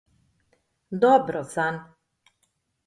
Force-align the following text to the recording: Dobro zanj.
Dobro 1.03 1.45
zanj. 1.53 1.81